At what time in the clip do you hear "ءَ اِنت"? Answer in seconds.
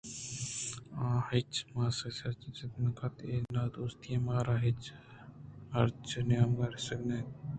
7.03-7.33